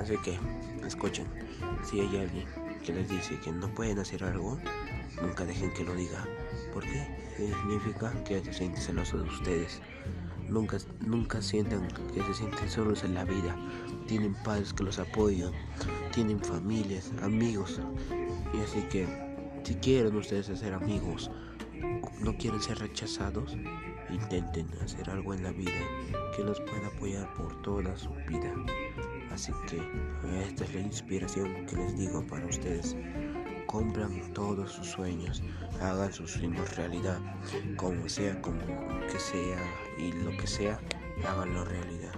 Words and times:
Así 0.00 0.16
que, 0.18 0.38
escuchen, 0.86 1.26
si 1.82 2.00
hay 2.00 2.16
alguien 2.16 2.46
que 2.84 2.92
les 2.92 3.08
dice 3.08 3.38
que 3.40 3.52
no 3.52 3.68
pueden 3.74 3.98
hacer 3.98 4.24
algo, 4.24 4.58
nunca 5.20 5.44
dejen 5.44 5.72
que 5.74 5.84
lo 5.84 5.94
diga. 5.94 6.26
¿Por 6.72 6.84
qué? 6.84 7.06
Significa 7.36 8.12
que 8.24 8.42
se 8.44 8.52
sienten 8.52 8.82
celosos 8.82 9.22
de 9.24 9.28
ustedes. 9.28 9.80
Nunca, 10.48 10.78
nunca 11.00 11.42
sientan 11.42 11.86
que 12.14 12.22
se 12.22 12.34
sienten 12.34 12.70
solos 12.70 13.04
en 13.04 13.14
la 13.14 13.24
vida. 13.24 13.56
Tienen 14.06 14.34
padres 14.44 14.72
que 14.72 14.84
los 14.84 14.98
apoyan, 14.98 15.52
tienen 16.12 16.40
familias, 16.40 17.12
amigos. 17.22 17.80
Y 18.54 18.60
así 18.60 18.82
que, 18.90 19.06
si 19.64 19.74
quieren 19.74 20.16
ustedes 20.16 20.48
hacer 20.50 20.72
amigos, 20.72 21.30
no 22.20 22.36
quieren 22.36 22.60
ser 22.60 22.78
rechazados, 22.78 23.56
intenten 24.10 24.68
hacer 24.82 25.08
algo 25.10 25.34
en 25.34 25.42
la 25.42 25.52
vida 25.52 25.80
que 26.36 26.42
los 26.42 26.60
pueda 26.60 26.88
apoyar 26.88 27.32
por 27.34 27.62
toda 27.62 27.96
su 27.96 28.10
vida. 28.28 28.52
Así 29.30 29.52
que 29.68 29.80
esta 30.42 30.64
es 30.64 30.74
la 30.74 30.80
inspiración 30.80 31.66
que 31.66 31.76
les 31.76 31.96
digo 31.96 32.26
para 32.26 32.46
ustedes. 32.46 32.96
Compran 33.66 34.32
todos 34.32 34.72
sus 34.72 34.88
sueños, 34.88 35.42
hagan 35.80 36.12
sus 36.12 36.32
sueños 36.32 36.76
realidad, 36.76 37.18
como 37.76 38.08
sea, 38.08 38.40
como 38.42 38.60
que 39.10 39.18
sea 39.18 39.62
y 39.98 40.12
lo 40.12 40.36
que 40.36 40.46
sea, 40.46 40.80
háganlo 41.26 41.64
realidad. 41.64 42.12